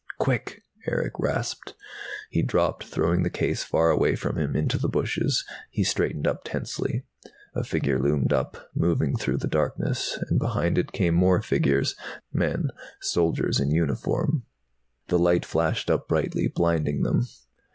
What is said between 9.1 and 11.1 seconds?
through the darkness, and behind it